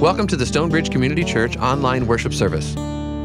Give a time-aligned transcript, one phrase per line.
[0.00, 2.72] Welcome to the Stonebridge Community Church online worship service.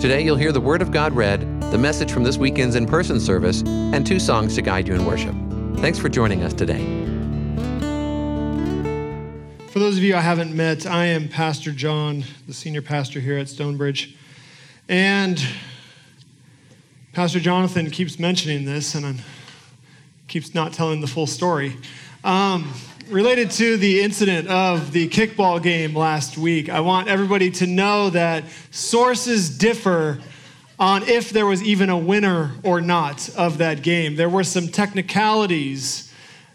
[0.02, 1.40] Today you'll hear the Word of God read,
[1.72, 5.06] the message from this weekend's in person service, and two songs to guide you in
[5.06, 5.34] worship.
[5.78, 6.84] Thanks for joining us today.
[9.70, 13.38] For those of you I haven't met, I am Pastor John, the senior pastor here
[13.38, 14.18] at Stonebridge.
[14.90, 15.42] And
[17.14, 19.20] Pastor Jonathan keeps mentioning this, and I'm,
[20.28, 21.78] keeps not telling the full story.
[22.26, 22.74] Um,
[23.10, 28.10] related to the incident of the kickball game last week, I want everybody to know
[28.10, 30.20] that sources differ
[30.80, 34.16] on if there was even a winner or not of that game.
[34.16, 36.12] There were some technicalities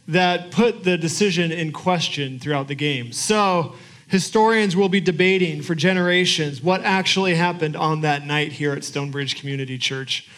[0.09, 3.13] that put the decision in question throughout the game.
[3.13, 3.75] So,
[4.09, 9.39] historians will be debating for generations what actually happened on that night here at Stonebridge
[9.39, 10.29] Community Church.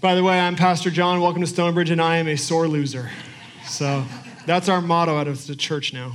[0.00, 1.20] By the way, I'm Pastor John.
[1.20, 3.10] Welcome to Stonebridge, and I am a sore loser.
[3.66, 4.04] So,
[4.46, 6.12] that's our motto out of the church now.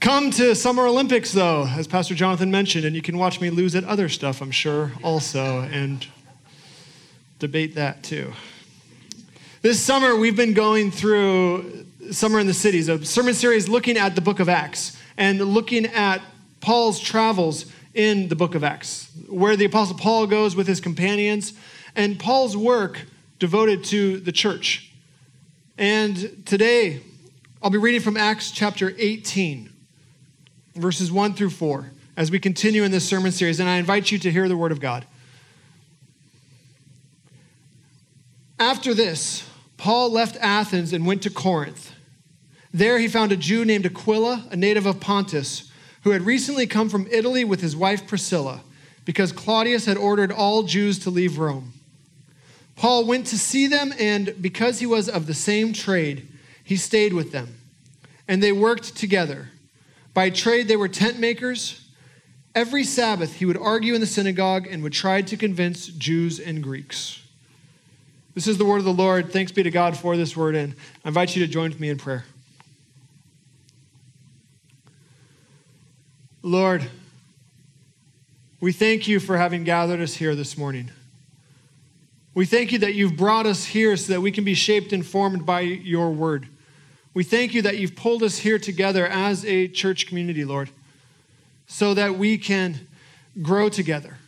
[0.00, 3.74] Come to Summer Olympics, though, as Pastor Jonathan mentioned, and you can watch me lose
[3.74, 6.06] at other stuff, I'm sure, also, and
[7.38, 8.32] debate that too.
[9.62, 14.14] This summer, we've been going through Summer in the Cities, a sermon series looking at
[14.14, 16.22] the book of Acts and looking at
[16.60, 21.52] Paul's travels in the book of Acts, where the Apostle Paul goes with his companions,
[21.96, 23.06] and Paul's work
[23.38, 24.85] devoted to the church.
[25.78, 27.02] And today,
[27.62, 29.70] I'll be reading from Acts chapter 18,
[30.74, 33.60] verses 1 through 4, as we continue in this sermon series.
[33.60, 35.04] And I invite you to hear the word of God.
[38.58, 39.46] After this,
[39.76, 41.92] Paul left Athens and went to Corinth.
[42.72, 45.70] There he found a Jew named Aquila, a native of Pontus,
[46.04, 48.62] who had recently come from Italy with his wife Priscilla,
[49.04, 51.74] because Claudius had ordered all Jews to leave Rome.
[52.76, 56.28] Paul went to see them, and because he was of the same trade,
[56.62, 57.56] he stayed with them.
[58.28, 59.50] And they worked together.
[60.12, 61.88] By trade, they were tent makers.
[62.54, 66.62] Every Sabbath, he would argue in the synagogue and would try to convince Jews and
[66.62, 67.22] Greeks.
[68.34, 69.32] This is the word of the Lord.
[69.32, 70.74] Thanks be to God for this word, and
[71.04, 72.24] I invite you to join with me in prayer.
[76.42, 76.88] Lord,
[78.60, 80.90] we thank you for having gathered us here this morning.
[82.36, 85.04] We thank you that you've brought us here so that we can be shaped and
[85.04, 86.46] formed by your word.
[87.14, 90.68] We thank you that you've pulled us here together as a church community, Lord,
[91.66, 92.88] so that we can
[93.40, 94.18] grow together,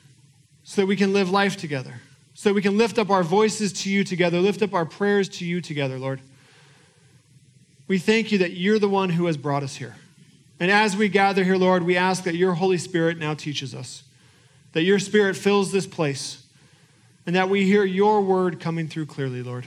[0.64, 2.00] so that we can live life together,
[2.32, 5.28] so that we can lift up our voices to you together, lift up our prayers
[5.28, 6.22] to you together, Lord.
[7.88, 9.96] We thank you that you're the one who has brought us here.
[10.58, 14.02] And as we gather here, Lord, we ask that your Holy Spirit now teaches us,
[14.72, 16.46] that your Spirit fills this place
[17.28, 19.66] and that we hear your word coming through clearly, Lord.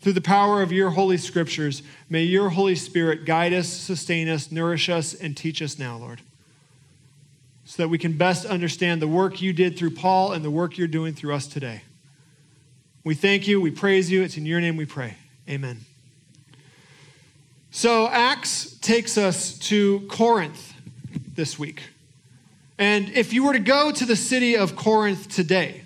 [0.00, 4.50] Through the power of your holy scriptures, may your Holy Spirit guide us, sustain us,
[4.50, 6.22] nourish us, and teach us now, Lord,
[7.66, 10.78] so that we can best understand the work you did through Paul and the work
[10.78, 11.82] you're doing through us today.
[13.04, 14.22] We thank you, we praise you.
[14.22, 15.16] It's in your name we pray.
[15.50, 15.80] Amen.
[17.70, 20.72] So, Acts takes us to Corinth
[21.34, 21.82] this week.
[22.78, 25.82] And if you were to go to the city of Corinth today,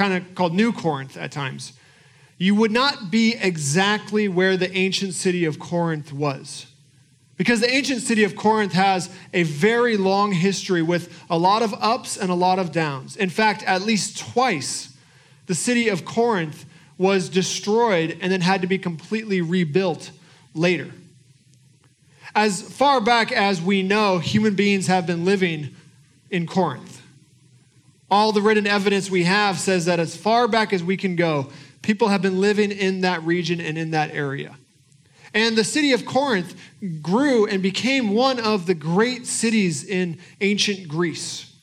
[0.00, 1.74] kind of called New Corinth at times,
[2.38, 6.64] you would not be exactly where the ancient city of Corinth was.
[7.36, 11.74] Because the ancient city of Corinth has a very long history with a lot of
[11.82, 13.14] ups and a lot of downs.
[13.14, 14.96] In fact, at least twice,
[15.44, 16.64] the city of Corinth
[16.96, 20.12] was destroyed and then had to be completely rebuilt
[20.54, 20.90] later.
[22.34, 25.76] As far back as we know, human beings have been living
[26.30, 26.99] in Corinth.
[28.10, 31.50] All the written evidence we have says that as far back as we can go,
[31.82, 34.56] people have been living in that region and in that area.
[35.32, 36.54] And the city of Corinth
[37.00, 41.54] grew and became one of the great cities in ancient Greece.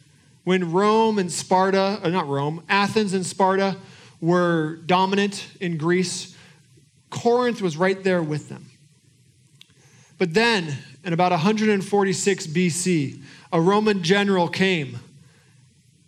[0.45, 3.75] When Rome and Sparta, or not Rome, Athens and Sparta
[4.21, 6.35] were dominant in Greece,
[7.09, 8.67] Corinth was right there with them.
[10.17, 14.99] But then, in about 146 BC, a Roman general came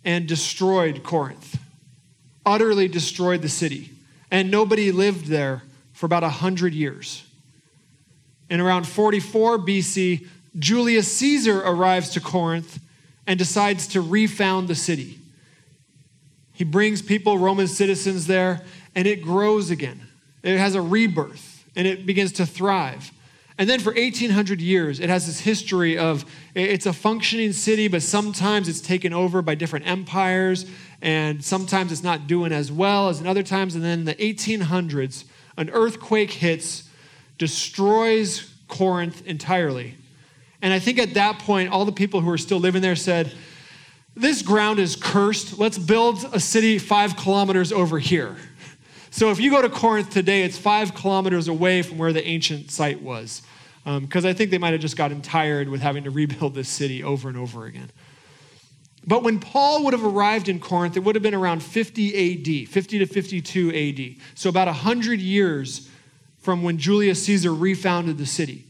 [0.04, 1.58] and destroyed Corinth,
[2.46, 3.90] utterly destroyed the city.
[4.30, 5.62] And nobody lived there
[5.92, 7.24] for about 100 years.
[8.48, 10.26] In around 44 BC,
[10.58, 12.80] Julius Caesar arrives to Corinth
[13.26, 15.20] and decides to refound the city.
[16.52, 18.62] He brings people, Roman citizens there,
[18.94, 20.08] and it grows again.
[20.42, 23.12] It has a rebirth and it begins to thrive.
[23.60, 26.24] And then for 1800 years, it has this history of
[26.54, 30.64] it's a functioning city, but sometimes it's taken over by different empires,
[31.02, 33.74] and sometimes it's not doing as well as in other times.
[33.74, 35.24] And then in the 1800s,
[35.58, 36.88] an earthquake hits,
[37.36, 39.94] destroys Corinth entirely.
[40.62, 43.30] And I think at that point, all the people who were still living there said,
[44.16, 45.58] This ground is cursed.
[45.58, 48.38] Let's build a city five kilometers over here.
[49.10, 52.70] So if you go to Corinth today, it's five kilometers away from where the ancient
[52.70, 53.42] site was.
[53.84, 56.68] Because um, I think they might have just gotten tired with having to rebuild this
[56.68, 57.90] city over and over again.
[59.06, 62.68] But when Paul would have arrived in Corinth, it would have been around 50 AD,
[62.68, 64.38] 50 to 52 AD.
[64.38, 65.88] So about 100 years
[66.38, 68.64] from when Julius Caesar refounded the city.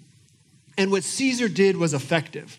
[0.78, 2.58] And what Caesar did was effective.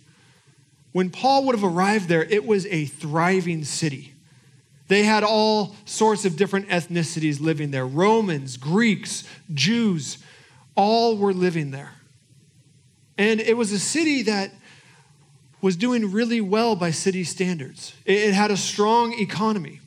[0.91, 4.10] When Paul would have arrived there, it was a thriving city.
[4.91, 9.23] They had all sorts of different ethnicities living there Romans, Greeks,
[9.53, 10.17] Jews,
[10.75, 11.93] all were living there.
[13.17, 14.51] And it was a city that
[15.61, 17.93] was doing really well by city standards.
[18.03, 19.79] It had a strong economy.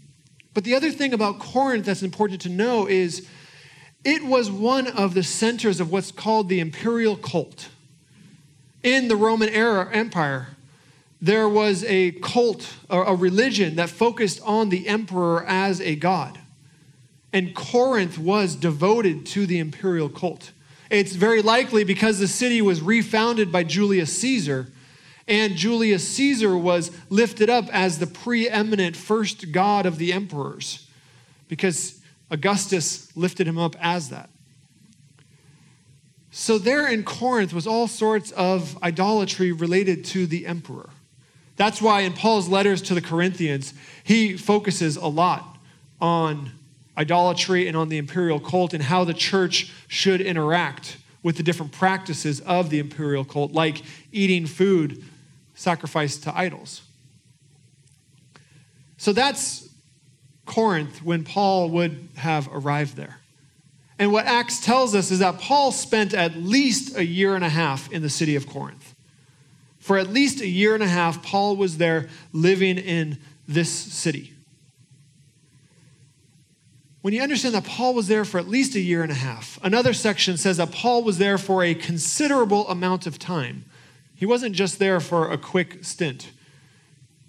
[0.54, 3.28] But the other thing about Corinth that's important to know is
[4.06, 7.68] it was one of the centers of what's called the imperial cult.
[8.82, 10.56] In the Roman era empire,
[11.25, 16.38] there was a cult a religion that focused on the emperor as a god.
[17.32, 20.53] And Corinth was devoted to the imperial cult.
[20.91, 24.69] It's very likely because the city was refounded by Julius Caesar
[25.26, 30.87] and Julius Caesar was lifted up as the preeminent first god of the emperors
[31.49, 34.29] because Augustus lifted him up as that.
[36.31, 40.91] So, there in Corinth was all sorts of idolatry related to the emperor.
[41.56, 45.58] That's why in Paul's letters to the Corinthians, he focuses a lot
[46.00, 46.50] on
[46.96, 51.72] idolatry and on the imperial cult and how the church should interact with the different
[51.72, 55.02] practices of the imperial cult, like eating food
[55.54, 56.82] sacrificed to idols.
[58.96, 59.68] So that's
[60.46, 63.20] Corinth when Paul would have arrived there.
[63.98, 67.48] And what Acts tells us is that Paul spent at least a year and a
[67.48, 68.94] half in the city of Corinth.
[69.84, 74.32] For at least a year and a half, Paul was there living in this city.
[77.02, 79.58] When you understand that Paul was there for at least a year and a half,
[79.62, 83.66] another section says that Paul was there for a considerable amount of time.
[84.14, 86.30] He wasn't just there for a quick stint,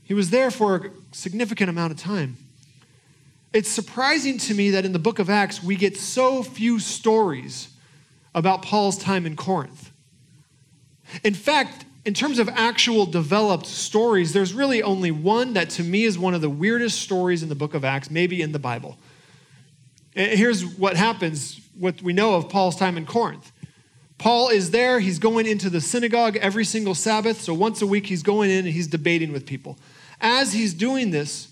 [0.01, 2.37] he was there for a significant amount of time.
[3.51, 7.67] It's surprising to me that in the book of Acts, we get so few stories
[8.33, 9.91] about Paul's time in Corinth.
[11.21, 16.03] In fact, in terms of actual developed stories, there's really only one that to me
[16.03, 18.97] is one of the weirdest stories in the book of Acts, maybe in the Bible.
[20.15, 23.51] Eh, here's what happens, what we know of Paul's time in Corinth.
[24.19, 24.99] Paul is there.
[24.99, 27.41] He's going into the synagogue every single Sabbath.
[27.41, 29.77] So once a week, he's going in and he's debating with people.
[30.21, 31.49] As he's doing this,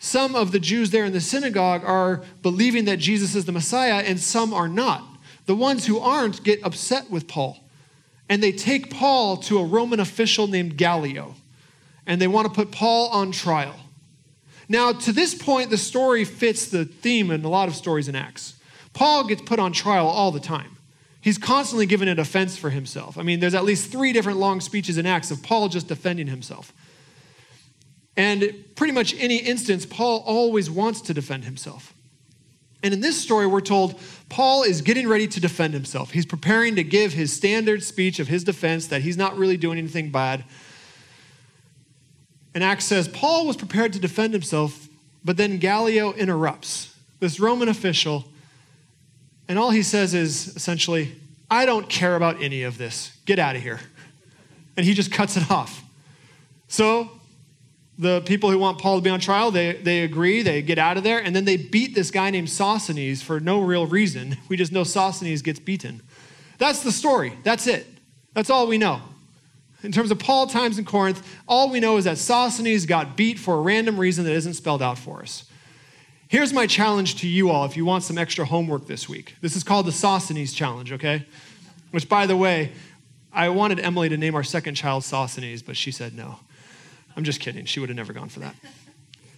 [0.00, 4.02] some of the Jews there in the synagogue are believing that Jesus is the Messiah,
[4.04, 5.04] and some are not.
[5.46, 7.58] The ones who aren't get upset with Paul.
[8.28, 11.34] And they take Paul to a Roman official named Gallio.
[12.06, 13.76] And they want to put Paul on trial.
[14.68, 18.14] Now, to this point, the story fits the theme in a lot of stories in
[18.14, 18.54] Acts.
[18.92, 20.76] Paul gets put on trial all the time.
[21.20, 23.18] He's constantly given a defense for himself.
[23.18, 26.26] I mean, there's at least three different long speeches in Acts of Paul just defending
[26.26, 26.72] himself.
[28.16, 31.94] And pretty much any instance, Paul always wants to defend himself.
[32.82, 36.12] And in this story, we're told Paul is getting ready to defend himself.
[36.12, 39.78] He's preparing to give his standard speech of his defense that he's not really doing
[39.78, 40.44] anything bad.
[42.54, 44.88] And Acts says Paul was prepared to defend himself,
[45.24, 46.94] but then Gallio interrupts.
[47.20, 48.24] This Roman official
[49.48, 51.16] and all he says is essentially,
[51.50, 53.16] I don't care about any of this.
[53.24, 53.80] Get out of here.
[54.76, 55.82] And he just cuts it off.
[56.68, 57.17] So
[57.98, 60.96] the people who want Paul to be on trial, they, they agree, they get out
[60.96, 64.36] of there, and then they beat this guy named Sosthenes for no real reason.
[64.48, 66.02] We just know Sosthenes gets beaten.
[66.58, 67.34] That's the story.
[67.42, 67.86] That's it.
[68.34, 69.00] That's all we know.
[69.82, 73.38] In terms of Paul times in Corinth, all we know is that Sosthenes got beat
[73.38, 75.44] for a random reason that isn't spelled out for us.
[76.28, 79.34] Here's my challenge to you all if you want some extra homework this week.
[79.40, 81.26] This is called the Sosthenes Challenge, okay?
[81.90, 82.72] Which, by the way,
[83.32, 86.40] I wanted Emily to name our second child Sosthenes, but she said no.
[87.18, 87.64] I'm just kidding.
[87.64, 88.54] She would have never gone for that.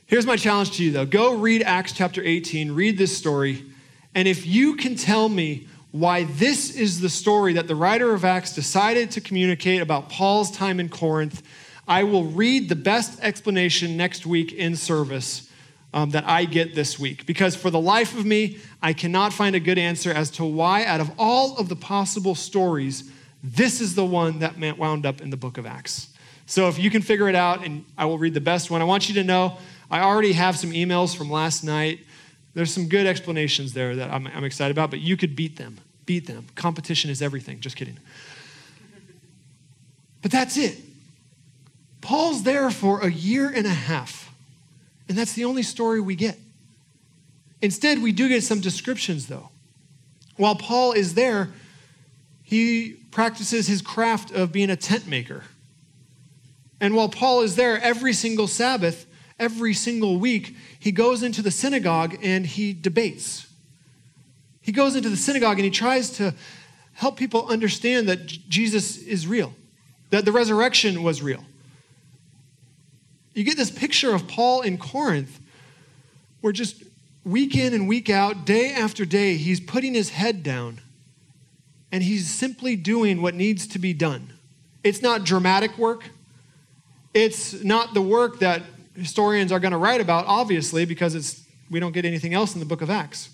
[0.05, 3.65] Here's my challenge to you, though go read Acts chapter 18, read this story,
[4.15, 8.23] and if you can tell me why this is the story that the writer of
[8.23, 11.43] Acts decided to communicate about Paul's time in Corinth,
[11.89, 15.51] I will read the best explanation next week in service
[15.95, 17.25] um, that I get this week.
[17.25, 20.85] Because for the life of me, I cannot find a good answer as to why,
[20.85, 23.11] out of all of the possible stories,
[23.43, 26.10] this is the one that wound up in the book of Acts.
[26.51, 28.85] So if you can figure it out, and I will read the best one, I
[28.85, 29.57] want you to know
[29.89, 32.01] I already have some emails from last night.
[32.55, 35.79] There's some good explanations there that I'm, I'm excited about, but you could beat them.
[36.07, 36.49] Beat them.
[36.57, 37.61] Competition is everything.
[37.61, 38.01] Just kidding.
[40.23, 40.79] But that's it.
[42.01, 44.35] Paul's there for a year and a half,
[45.09, 46.37] and that's the only story we get.
[47.63, 49.51] Instead, we do get some descriptions, though.
[50.37, 51.51] While Paul is there,
[52.43, 55.45] he practices his craft of being a tent maker.
[56.81, 59.07] And while Paul is there every single Sabbath,
[59.39, 63.47] every single week, he goes into the synagogue and he debates.
[64.63, 66.35] He goes into the synagogue and he tries to
[66.95, 69.55] help people understand that Jesus is real,
[70.11, 71.45] that the resurrection was real.
[73.35, 75.41] You get this picture of Paul in Corinth
[76.41, 76.83] where just
[77.25, 80.81] week in and week out, day after day, he's putting his head down
[81.93, 84.33] and he's simply doing what needs to be done.
[84.83, 86.11] It's not dramatic work.
[87.13, 88.63] It's not the work that
[88.95, 92.61] historians are going to write about, obviously, because it's, we don't get anything else in
[92.61, 93.31] the book of Acts.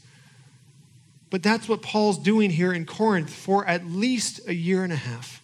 [1.30, 4.97] But that's what Paul's doing here in Corinth for at least a year and a
[4.97, 5.42] half.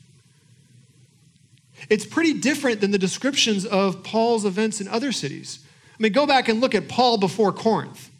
[1.91, 5.59] It's pretty different than the descriptions of Paul's events in other cities.
[5.99, 8.11] I mean, go back and look at Paul before Corinth.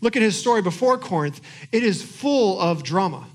[0.00, 1.40] Look at his story before Corinth.
[1.72, 3.26] It is full of drama.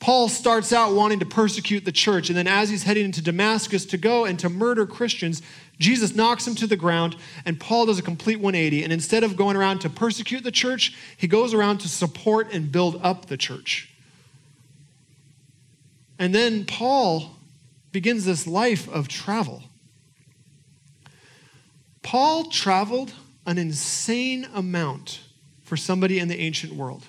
[0.00, 3.84] Paul starts out wanting to persecute the church, and then as he's heading into Damascus
[3.86, 5.42] to go and to murder Christians,
[5.78, 8.84] Jesus knocks him to the ground, and Paul does a complete 180.
[8.84, 12.70] And instead of going around to persecute the church, he goes around to support and
[12.70, 13.92] build up the church.
[16.18, 17.36] And then Paul
[17.90, 19.64] begins this life of travel.
[22.02, 23.12] Paul traveled
[23.46, 25.20] an insane amount
[25.62, 27.04] for somebody in the ancient world.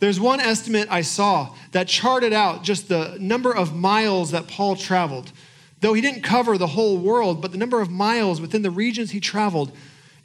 [0.00, 4.74] There's one estimate I saw that charted out just the number of miles that Paul
[4.74, 5.30] traveled.
[5.80, 9.10] Though he didn't cover the whole world, but the number of miles within the regions
[9.10, 9.72] he traveled,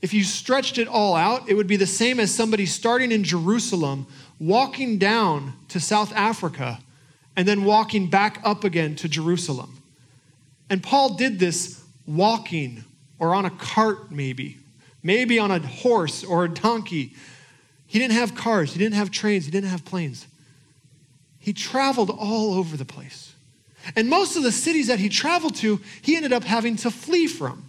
[0.02, 3.24] if you stretched it all out, it would be the same as somebody starting in
[3.24, 4.08] Jerusalem,
[4.40, 6.80] walking down to South Africa,
[7.36, 9.82] and then walking back up again to Jerusalem.
[10.70, 12.86] And Paul did this walking
[13.20, 14.58] or on a cart, maybe,
[15.04, 17.14] maybe on a horse or a donkey
[17.88, 20.28] he didn't have cars, he didn't have trains, he didn't have planes.
[21.40, 23.34] He traveled all over the place.
[23.96, 27.28] And most of the cities that he traveled to, he ended up having to flee
[27.28, 27.64] from.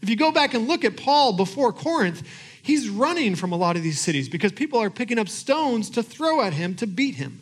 [0.00, 2.22] If you go back and look at Paul before Corinth,
[2.62, 6.02] he's running from a lot of these cities because people are picking up stones to
[6.02, 7.40] throw at him to beat him.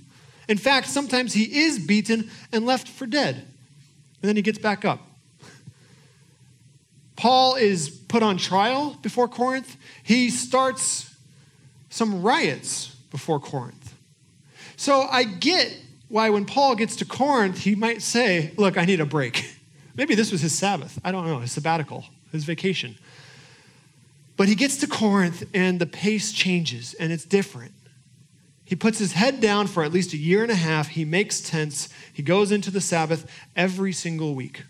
[0.48, 3.34] In fact, sometimes he is beaten and left for dead.
[3.36, 5.00] And then he gets back up.
[7.16, 9.76] Paul is put on trial before Corinth.
[10.02, 11.13] He starts
[11.94, 13.94] some riots before Corinth.
[14.74, 15.72] So I get
[16.08, 19.48] why when Paul gets to Corinth, he might say, Look, I need a break.
[19.94, 20.98] Maybe this was his Sabbath.
[21.04, 22.96] I don't know, his sabbatical, his vacation.
[24.36, 27.72] But he gets to Corinth and the pace changes and it's different.
[28.64, 30.88] He puts his head down for at least a year and a half.
[30.88, 31.88] He makes tents.
[32.12, 34.64] He goes into the Sabbath every single week.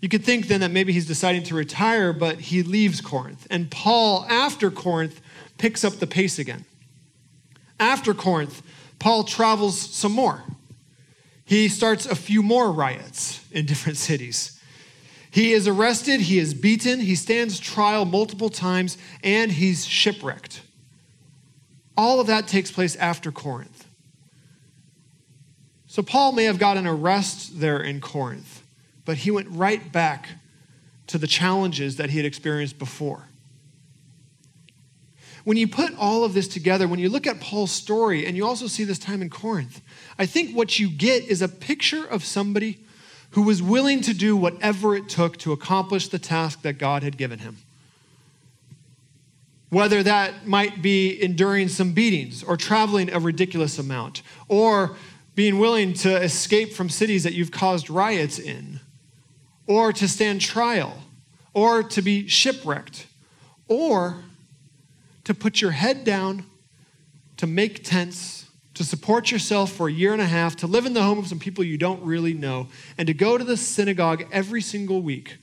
[0.00, 3.46] You could think then that maybe he's deciding to retire, but he leaves Corinth.
[3.50, 5.20] And Paul, after Corinth,
[5.64, 6.62] picks up the pace again.
[7.80, 8.62] After Corinth,
[8.98, 10.44] Paul travels some more.
[11.46, 14.60] He starts a few more riots in different cities.
[15.30, 20.60] He is arrested, he is beaten, he stands trial multiple times, and he's shipwrecked.
[21.96, 23.88] All of that takes place after Corinth.
[25.86, 28.62] So Paul may have got an arrest there in Corinth,
[29.06, 30.28] but he went right back
[31.06, 33.28] to the challenges that he had experienced before.
[35.44, 38.46] When you put all of this together, when you look at Paul's story, and you
[38.46, 39.82] also see this time in Corinth,
[40.18, 42.78] I think what you get is a picture of somebody
[43.30, 47.18] who was willing to do whatever it took to accomplish the task that God had
[47.18, 47.58] given him.
[49.68, 54.96] Whether that might be enduring some beatings, or traveling a ridiculous amount, or
[55.34, 58.80] being willing to escape from cities that you've caused riots in,
[59.66, 61.02] or to stand trial,
[61.52, 63.08] or to be shipwrecked,
[63.66, 64.22] or
[65.24, 66.46] to put your head down,
[67.36, 70.92] to make tents, to support yourself for a year and a half, to live in
[70.92, 74.24] the home of some people you don't really know, and to go to the synagogue
[74.32, 75.38] every single week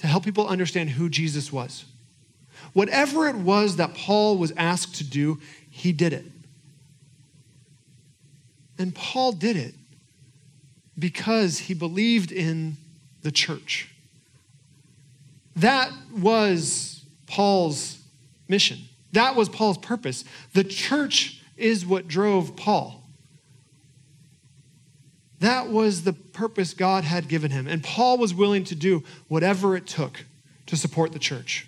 [0.00, 1.84] to help people understand who Jesus was.
[2.72, 6.24] Whatever it was that Paul was asked to do, he did it.
[8.78, 9.74] And Paul did it
[10.98, 12.78] because he believed in
[13.20, 13.90] the church.
[15.56, 17.99] That was Paul's
[18.50, 18.80] mission.
[19.12, 20.24] That was Paul's purpose.
[20.52, 23.02] The church is what drove Paul.
[25.38, 27.66] That was the purpose God had given him.
[27.66, 30.26] And Paul was willing to do whatever it took
[30.66, 31.66] to support the church.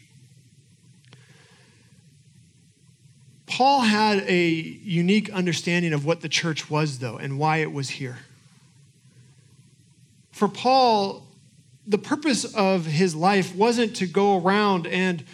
[3.46, 7.90] Paul had a unique understanding of what the church was, though, and why it was
[7.90, 8.18] here.
[10.30, 11.26] For Paul,
[11.86, 15.24] the purpose of his life wasn't to go around and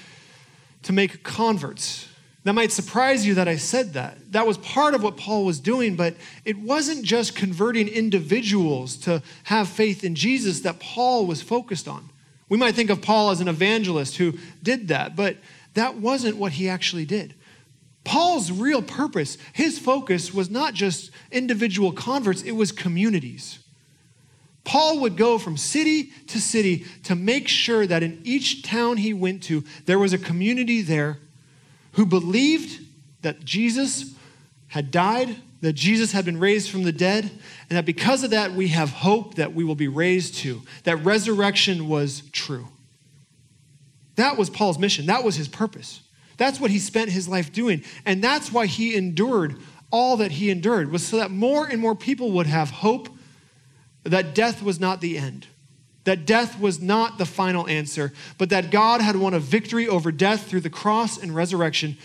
[0.89, 2.09] to make converts.
[2.45, 4.33] That might surprise you that I said that.
[4.33, 6.15] That was part of what Paul was doing, but
[6.47, 12.09] it wasn't just converting individuals to have faith in Jesus that Paul was focused on.
[12.49, 15.37] We might think of Paul as an evangelist who did that, but
[15.75, 17.35] that wasn't what he actually did.
[18.05, 23.59] Paul's real purpose, his focus was not just individual converts, it was communities.
[24.69, 29.15] Paul would go from city to city to make sure that in each town he
[29.15, 31.17] went to, there was a community there
[31.93, 32.85] who believed
[33.23, 34.15] that Jesus
[34.67, 37.31] had died, that Jesus had been raised from the dead,
[37.71, 40.97] and that because of that, we have hope that we will be raised to, that
[40.99, 42.69] resurrection was true.
[44.17, 46.03] That was Paul's mission, that was his purpose.
[46.37, 47.85] That's what he spent his life doing.
[48.05, 49.57] And that's why he endured
[49.91, 53.09] all that he endured, was so that more and more people would have hope
[54.09, 55.47] that death was not the end,
[56.05, 60.11] that death was not the final answer, but that God had won a victory over
[60.11, 61.97] death through the cross and resurrection.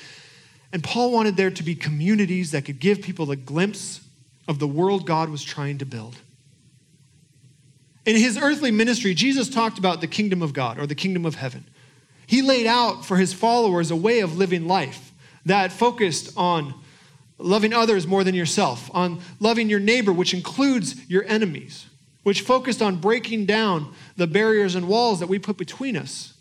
[0.71, 4.01] And Paul wanted there to be communities that could give people a glimpse
[4.47, 6.17] of the world God was trying to build.
[8.05, 11.35] In his earthly ministry, Jesus talked about the kingdom of God or the kingdom of
[11.35, 11.65] heaven.
[12.27, 15.11] He laid out for his followers a way of living life
[15.45, 16.73] that focused on
[17.37, 21.85] loving others more than yourself, on loving your neighbor, which includes your enemies,
[22.23, 26.33] which focused on breaking down the barriers and walls that we put between us.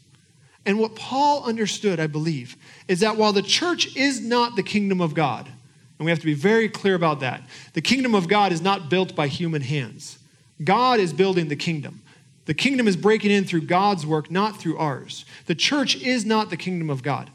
[0.65, 5.01] And what Paul understood, I believe, is that while the church is not the kingdom
[5.01, 7.43] of God, and we have to be very clear about that,
[7.75, 10.19] the kingdom of God is not built by human hands.
[10.63, 12.03] God is building the kingdom.
[12.45, 15.25] The kingdom is breaking in through God's work, not through ours.
[15.47, 17.31] The church is not the kingdom of God.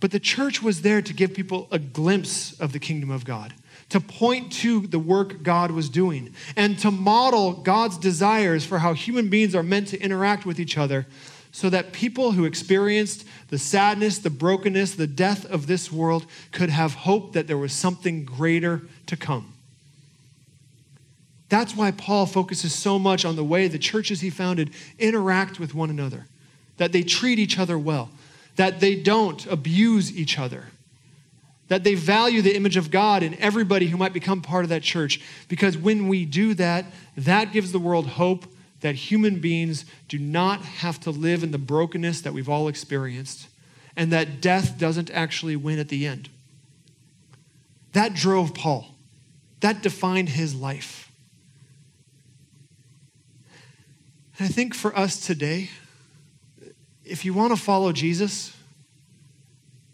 [0.00, 3.54] But the church was there to give people a glimpse of the kingdom of God,
[3.88, 8.94] to point to the work God was doing, and to model God's desires for how
[8.94, 11.06] human beings are meant to interact with each other
[11.52, 16.68] so that people who experienced the sadness, the brokenness, the death of this world could
[16.68, 19.54] have hope that there was something greater to come.
[21.48, 25.74] That's why Paul focuses so much on the way the churches he founded interact with
[25.74, 26.26] one another,
[26.76, 28.10] that they treat each other well,
[28.56, 30.64] that they don't abuse each other,
[31.68, 34.82] that they value the image of God in everybody who might become part of that
[34.82, 35.20] church.
[35.48, 38.46] Because when we do that, that gives the world hope
[38.80, 43.48] that human beings do not have to live in the brokenness that we've all experienced,
[43.96, 46.28] and that death doesn't actually win at the end.
[47.92, 48.94] That drove Paul,
[49.60, 51.10] that defined his life.
[54.38, 55.70] And I think for us today,
[57.04, 58.54] if you want to follow Jesus,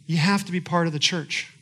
[0.06, 1.52] you have to be part of the church.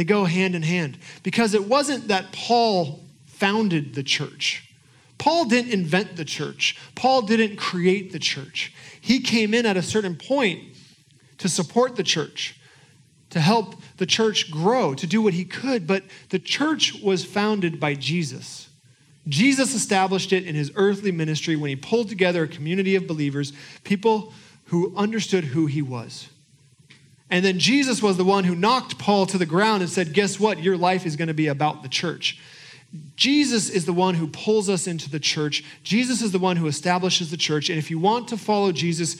[0.00, 4.72] They go hand in hand because it wasn't that Paul founded the church.
[5.18, 6.78] Paul didn't invent the church.
[6.94, 8.72] Paul didn't create the church.
[8.98, 10.74] He came in at a certain point
[11.36, 12.58] to support the church,
[13.28, 17.78] to help the church grow, to do what he could, but the church was founded
[17.78, 18.70] by Jesus.
[19.28, 23.52] Jesus established it in his earthly ministry when he pulled together a community of believers,
[23.84, 24.32] people
[24.68, 26.30] who understood who he was.
[27.30, 30.40] And then Jesus was the one who knocked Paul to the ground and said, Guess
[30.40, 30.62] what?
[30.62, 32.40] Your life is going to be about the church.
[33.14, 35.62] Jesus is the one who pulls us into the church.
[35.84, 37.70] Jesus is the one who establishes the church.
[37.70, 39.16] And if you want to follow Jesus,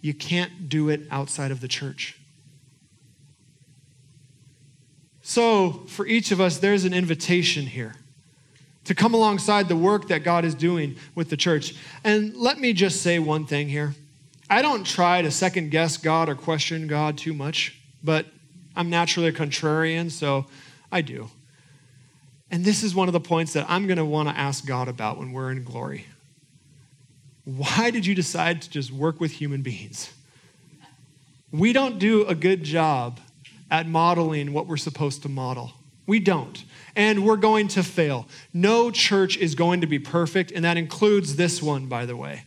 [0.00, 2.18] you can't do it outside of the church.
[5.22, 7.94] So, for each of us, there's an invitation here
[8.84, 11.76] to come alongside the work that God is doing with the church.
[12.02, 13.94] And let me just say one thing here.
[14.52, 18.26] I don't try to second guess God or question God too much, but
[18.76, 20.44] I'm naturally a contrarian, so
[20.92, 21.30] I do.
[22.50, 24.88] And this is one of the points that I'm going to want to ask God
[24.88, 26.04] about when we're in glory.
[27.44, 30.12] Why did you decide to just work with human beings?
[31.50, 33.20] We don't do a good job
[33.70, 35.72] at modeling what we're supposed to model.
[36.06, 36.62] We don't
[36.94, 38.28] and we're going to fail.
[38.52, 42.42] No church is going to be perfect, and that includes this one, by the way.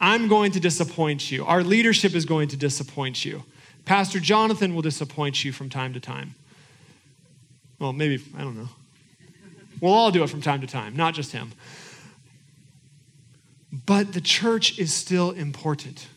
[0.00, 1.44] I'm going to disappoint you.
[1.44, 3.44] Our leadership is going to disappoint you.
[3.84, 6.34] Pastor Jonathan will disappoint you from time to time.
[7.78, 8.68] Well, maybe, I don't know.
[9.80, 11.52] We'll all do it from time to time, not just him.
[13.72, 16.08] But the church is still important.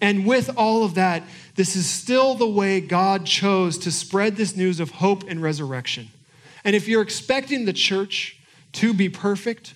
[0.00, 1.22] And with all of that,
[1.54, 6.08] this is still the way God chose to spread this news of hope and resurrection.
[6.64, 8.38] And if you're expecting the church
[8.72, 9.74] to be perfect,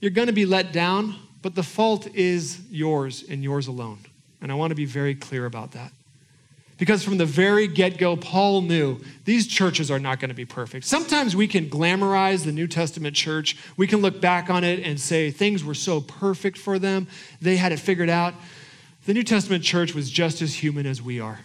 [0.00, 3.98] you're going to be let down, but the fault is yours and yours alone.
[4.40, 5.92] And I want to be very clear about that.
[6.78, 10.46] Because from the very get go, Paul knew these churches are not going to be
[10.46, 10.86] perfect.
[10.86, 13.58] Sometimes we can glamorize the New Testament church.
[13.76, 17.08] We can look back on it and say things were so perfect for them,
[17.42, 18.32] they had it figured out.
[19.04, 21.40] The New Testament church was just as human as we are.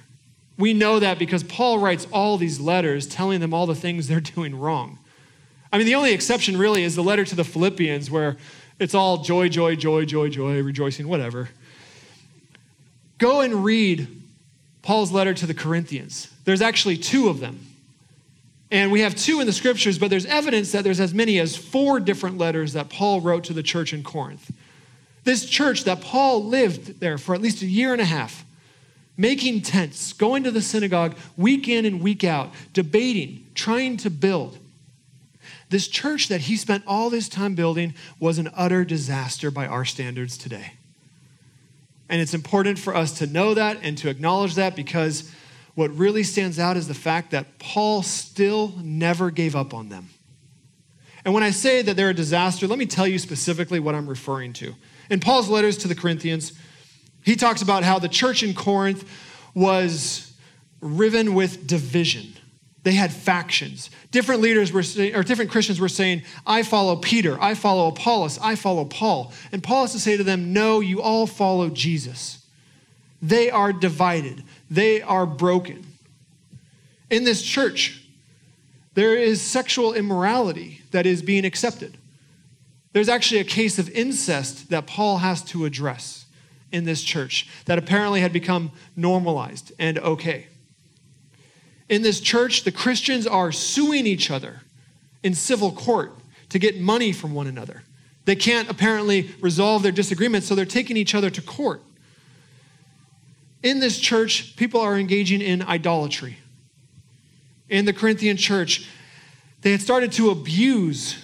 [0.58, 4.22] We know that because Paul writes all these letters telling them all the things they're
[4.38, 5.00] doing wrong.
[5.74, 8.38] I mean, the only exception really is the letter to the Philippians, where
[8.80, 11.50] it's all joy, joy, joy, joy, joy, rejoicing, whatever.
[13.18, 14.08] Go and read
[14.82, 16.34] Paul's letter to the Corinthians.
[16.46, 17.60] There's actually two of them.
[18.72, 21.56] And we have two in the scriptures, but there's evidence that there's as many as
[21.56, 24.52] four different letters that Paul wrote to the church in Corinth.
[25.24, 28.46] This church that Paul lived there for at least a year and a half,
[29.18, 34.59] making tents, going to the synagogue week in and week out, debating, trying to build.
[35.70, 39.86] This church that he spent all this time building was an utter disaster by our
[39.86, 40.74] standards today.
[42.10, 45.32] And it's important for us to know that and to acknowledge that because
[45.76, 50.10] what really stands out is the fact that Paul still never gave up on them.
[51.24, 54.08] And when I say that they're a disaster, let me tell you specifically what I'm
[54.08, 54.74] referring to.
[55.12, 56.54] In Paul's letters to the Corinthians,
[57.24, 59.08] he talks about how the church in Corinth
[59.54, 60.34] was
[60.82, 62.34] riven with division.
[62.84, 63.89] They had factions.
[64.12, 68.39] Different leaders were saying, or different Christians were saying, I follow Peter, I follow Apollos,
[68.42, 69.34] I follow Paul.
[69.52, 72.46] And Paul has to say to them, No, you all follow Jesus.
[73.22, 75.86] They are divided, they are broken.
[77.10, 78.06] In this church,
[78.94, 81.98] there is sexual immorality that is being accepted.
[82.94, 86.26] There's actually a case of incest that Paul has to address
[86.72, 90.48] in this church that apparently had become normalized and okay.
[91.89, 94.62] In this church, the Christians are suing each other
[95.23, 96.13] in civil court
[96.49, 97.84] to get money from one another.
[98.25, 101.82] They can't apparently resolve their disagreements, so they're taking each other to court.
[103.63, 106.38] In this church, people are engaging in idolatry.
[107.69, 108.88] In the Corinthian church,
[109.62, 111.17] they had started to abuse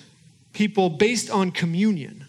[0.51, 2.25] people based on communion.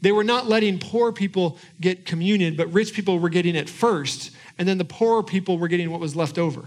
[0.00, 4.30] They were not letting poor people get communion, but rich people were getting it first,
[4.58, 6.66] and then the poorer people were getting what was left over.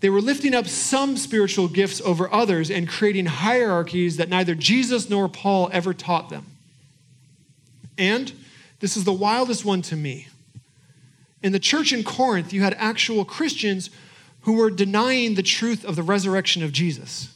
[0.00, 5.10] They were lifting up some spiritual gifts over others and creating hierarchies that neither Jesus
[5.10, 6.46] nor Paul ever taught them.
[7.98, 8.32] And
[8.80, 10.28] this is the wildest one to me.
[11.42, 13.90] In the church in Corinth, you had actual Christians
[14.42, 17.34] who were denying the truth of the resurrection of Jesus.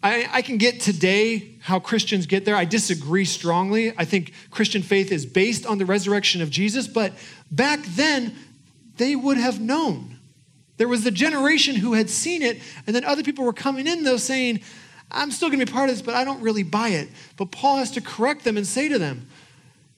[0.00, 2.54] I, I, can get today how Christians get there.
[2.54, 3.92] I disagree strongly.
[3.96, 7.12] I think Christian faith is based on the resurrection of Jesus, but
[7.50, 8.36] back then,
[8.96, 10.17] they would have known.
[10.78, 14.04] There was the generation who had seen it, and then other people were coming in,
[14.04, 14.60] though, saying,
[15.10, 17.08] I'm still going to be part of this, but I don't really buy it.
[17.36, 19.26] But Paul has to correct them and say to them,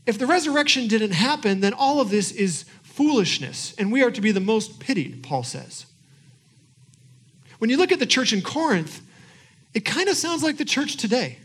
[0.07, 4.21] if the resurrection didn't happen, then all of this is foolishness, and we are to
[4.21, 5.87] be the most pitied, Paul says.
[7.59, 9.03] When you look at the church in Corinth,
[9.75, 11.39] it kind of sounds like the church today.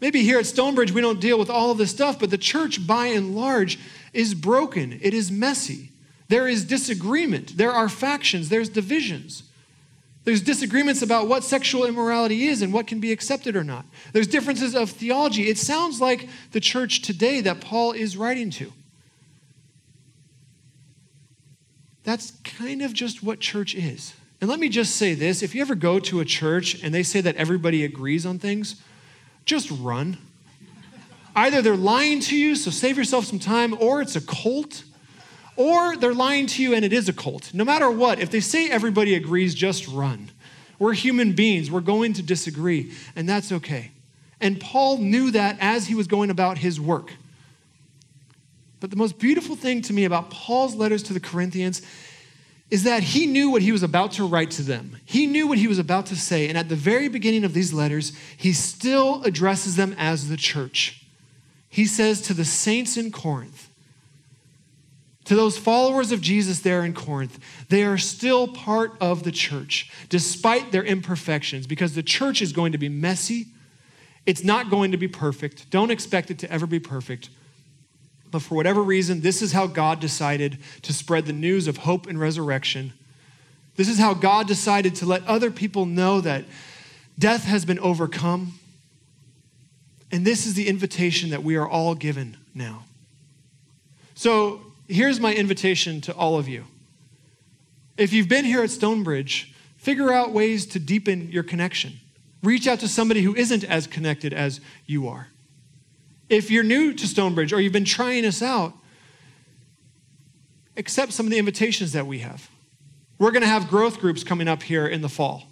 [0.00, 2.86] Maybe here at Stonebridge we don't deal with all of this stuff, but the church
[2.86, 3.78] by and large
[4.12, 4.98] is broken.
[5.02, 5.90] It is messy.
[6.28, 7.56] There is disagreement.
[7.56, 8.48] There are factions.
[8.48, 9.44] There's divisions.
[10.24, 13.86] There's disagreements about what sexual immorality is and what can be accepted or not.
[14.12, 15.48] There's differences of theology.
[15.48, 18.72] It sounds like the church today that Paul is writing to.
[22.02, 24.14] That's kind of just what church is.
[24.40, 27.04] And let me just say this if you ever go to a church and they
[27.04, 28.82] say that everybody agrees on things,
[29.44, 30.18] just run.
[31.36, 34.82] Either they're lying to you, so save yourself some time, or it's a cult
[35.56, 37.52] or they're lying to you and it is a cult.
[37.54, 40.30] No matter what, if they say everybody agrees, just run.
[40.78, 43.92] We're human beings, we're going to disagree, and that's okay.
[44.40, 47.14] And Paul knew that as he was going about his work.
[48.80, 51.80] But the most beautiful thing to me about Paul's letters to the Corinthians
[52.70, 54.98] is that he knew what he was about to write to them.
[55.04, 56.48] He knew what he was about to say.
[56.48, 61.04] And at the very beginning of these letters, he still addresses them as the church.
[61.68, 63.70] He says to the saints in Corinth,
[65.26, 69.90] to those followers of Jesus there in Corinth, they are still part of the church,
[70.08, 73.46] despite their imperfections, because the church is going to be messy.
[74.24, 75.68] It's not going to be perfect.
[75.70, 77.28] Don't expect it to ever be perfect.
[78.30, 82.06] But for whatever reason, this is how God decided to spread the news of hope
[82.06, 82.92] and resurrection.
[83.76, 86.44] This is how God decided to let other people know that
[87.18, 88.58] death has been overcome.
[90.10, 92.84] And this is the invitation that we are all given now.
[94.14, 96.64] So, here's my invitation to all of you.
[97.96, 102.00] If you've been here at Stonebridge, figure out ways to deepen your connection.
[102.42, 105.28] Reach out to somebody who isn't as connected as you are.
[106.28, 108.74] If you're new to Stonebridge or you've been trying us out,
[110.76, 112.50] accept some of the invitations that we have.
[113.18, 115.44] We're going to have growth groups coming up here in the fall.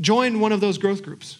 [0.00, 1.38] Join one of those growth groups.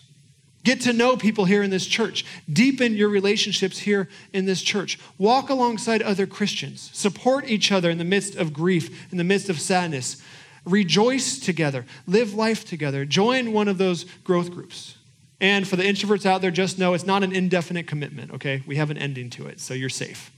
[0.67, 2.25] Get to know people here in this church.
[2.53, 4.99] Deepen your relationships here in this church.
[5.17, 6.91] Walk alongside other Christians.
[6.93, 10.21] Support each other in the midst of grief, in the midst of sadness.
[10.65, 11.87] Rejoice together.
[12.09, 13.05] Live life together.
[13.05, 14.97] Join one of those growth groups.
[15.41, 18.65] And for the introverts out there, just know it's not an indefinite commitment, okay?
[18.67, 20.33] We have an ending to it, so you're safe.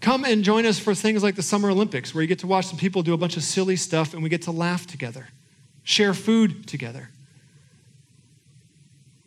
[0.00, 2.66] Come and join us for things like the Summer Olympics, where you get to watch
[2.66, 5.28] some people do a bunch of silly stuff and we get to laugh together,
[5.84, 7.10] share food together.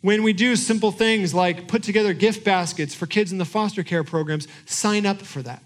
[0.00, 3.82] When we do simple things like put together gift baskets for kids in the foster
[3.82, 5.62] care programs, sign up for that.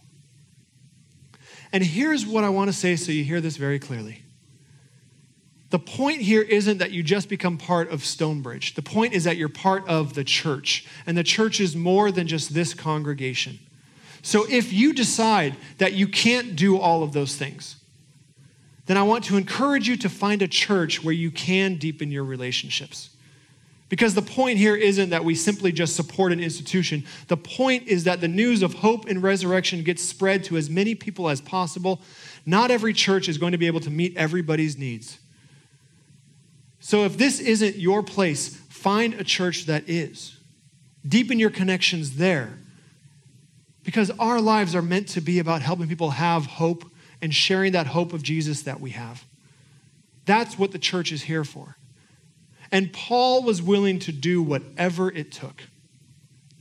[1.73, 4.23] And here's what I want to say so you hear this very clearly.
[5.71, 8.75] The point here isn't that you just become part of Stonebridge.
[8.75, 12.27] The point is that you're part of the church, and the church is more than
[12.27, 13.59] just this congregation.
[14.21, 17.77] So if you decide that you can't do all of those things,
[18.85, 22.25] then I want to encourage you to find a church where you can deepen your
[22.25, 23.09] relationships.
[23.93, 27.05] Because the point here isn't that we simply just support an institution.
[27.29, 30.95] The point is that the news of hope and resurrection gets spread to as many
[30.95, 32.01] people as possible.
[32.47, 35.19] Not every church is going to be able to meet everybody's needs.
[36.81, 40.39] So if this isn't your place, find a church that is.
[41.07, 42.61] Deepen your connections there.
[43.85, 47.89] Because our lives are meant to be about helping people have hope and sharing that
[47.89, 49.27] hope of Jesus that we have.
[50.25, 51.77] That's what the church is here for.
[52.73, 55.65] And Paul was willing to do whatever it took.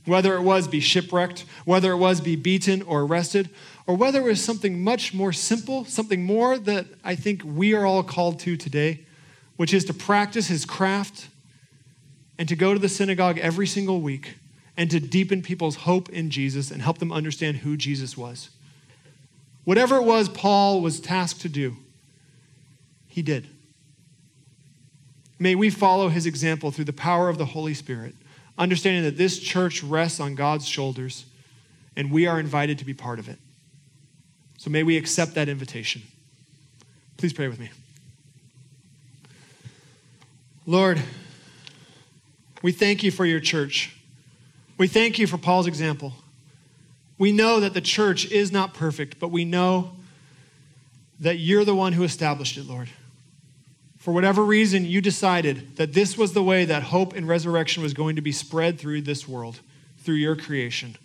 [0.04, 3.50] Whether it was be shipwrecked, whether it was be beaten or arrested,
[3.86, 7.86] or whether it was something much more simple, something more that I think we are
[7.86, 9.06] all called to today
[9.56, 11.28] which is to practice his craft
[12.38, 14.36] and to go to the synagogue every single week
[14.76, 18.50] and to deepen people's hope in Jesus and help them understand who Jesus was.
[19.64, 21.76] Whatever it was Paul was tasked to do,
[23.06, 23.46] he did.
[25.42, 28.14] May we follow his example through the power of the Holy Spirit,
[28.56, 31.24] understanding that this church rests on God's shoulders
[31.96, 33.40] and we are invited to be part of it.
[34.56, 36.02] So may we accept that invitation.
[37.16, 37.70] Please pray with me.
[40.64, 41.02] Lord,
[42.62, 43.96] we thank you for your church.
[44.78, 46.12] We thank you for Paul's example.
[47.18, 49.90] We know that the church is not perfect, but we know
[51.18, 52.90] that you're the one who established it, Lord.
[54.02, 57.94] For whatever reason, you decided that this was the way that hope and resurrection was
[57.94, 59.60] going to be spread through this world,
[59.98, 60.96] through your creation.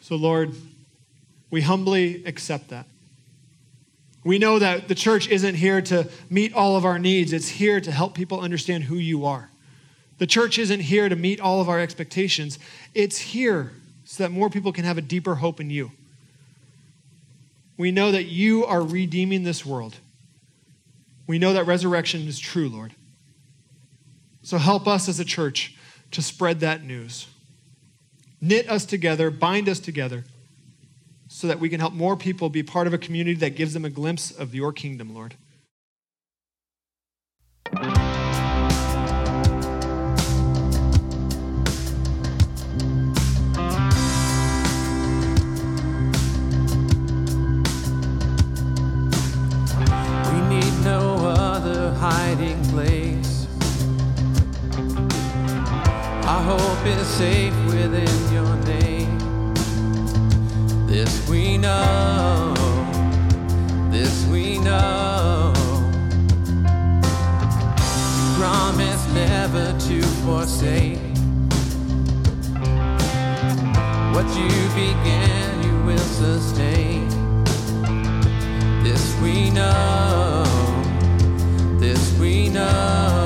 [0.00, 0.56] So, Lord,
[1.48, 2.86] we humbly accept that.
[4.24, 7.80] We know that the church isn't here to meet all of our needs, it's here
[7.82, 9.48] to help people understand who you are.
[10.18, 12.58] The church isn't here to meet all of our expectations,
[12.94, 13.70] it's here
[14.04, 15.92] so that more people can have a deeper hope in you.
[17.76, 19.98] We know that you are redeeming this world.
[21.28, 22.94] We know that resurrection is true, Lord.
[24.42, 25.76] So help us as a church
[26.10, 27.26] to spread that news.
[28.40, 30.24] Knit us together, bind us together
[31.28, 33.84] so that we can help more people be part of a community that gives them
[33.84, 35.34] a glimpse of your kingdom, Lord.
[56.48, 59.18] Hope is safe within your name.
[60.86, 62.54] This we know,
[63.90, 65.52] this we know.
[68.16, 70.98] You promise never to forsake.
[74.14, 77.10] What you began, you will sustain.
[78.82, 80.44] This we know,
[81.78, 83.17] this we know.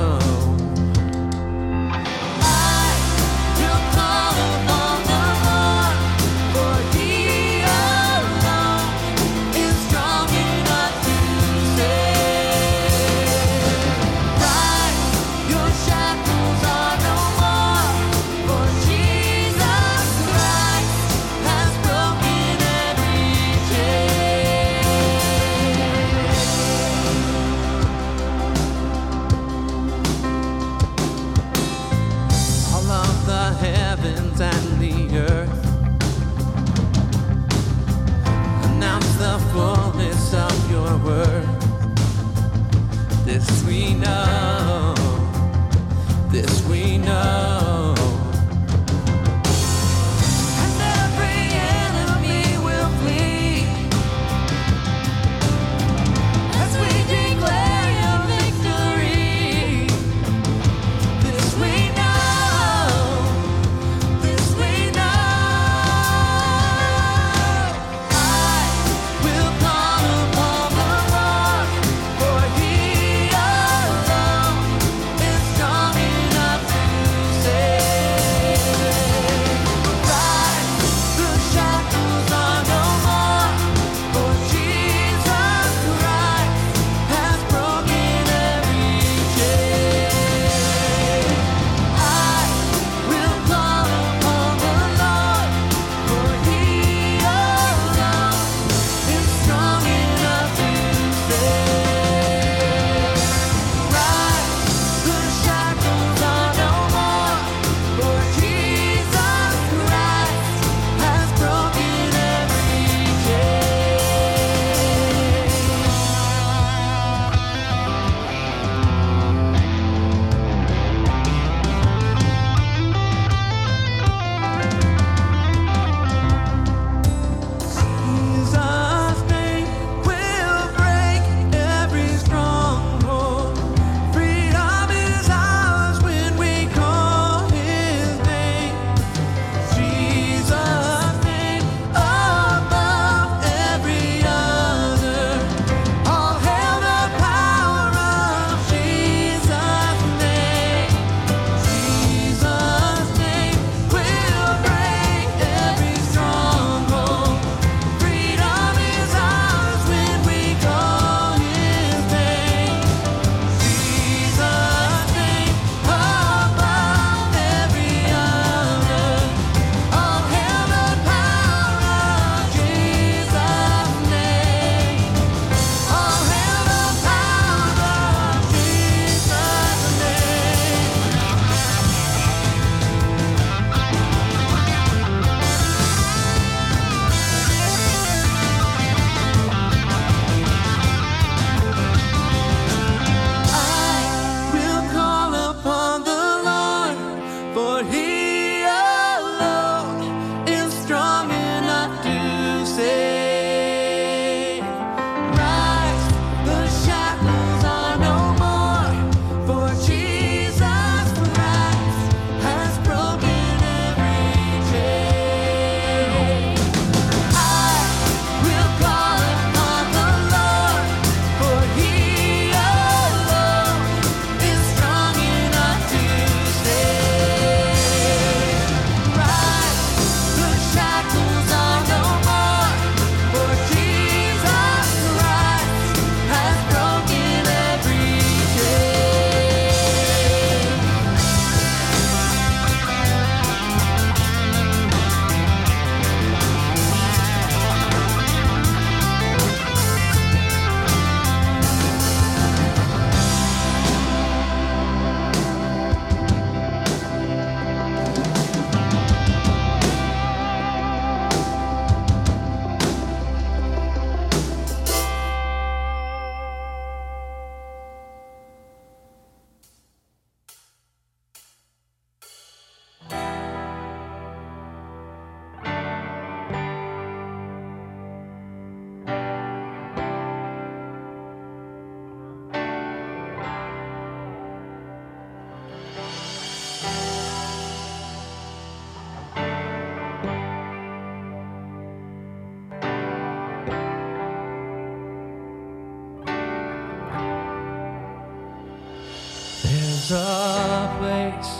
[300.13, 301.53] A place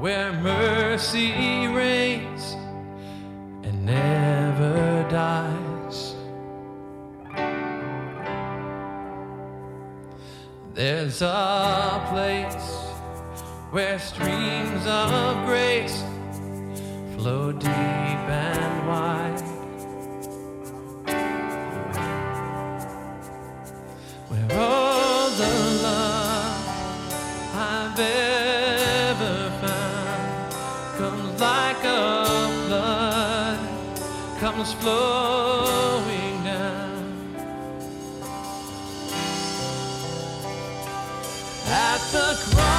[0.00, 1.66] where mercy
[34.90, 37.34] comes flowing down.
[41.66, 42.69] At the cross.